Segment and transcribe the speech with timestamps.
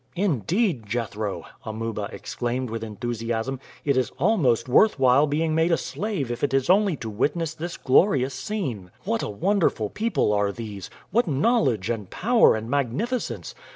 [0.15, 6.31] "Indeed, Jethro," Amuba exclaimed with enthusiasm, "it is almost worth while being made a slave
[6.31, 8.89] if it is only to witness this glorious scene.
[9.03, 13.53] What a wonderful people are these; what knowledge, and power, and magnificence!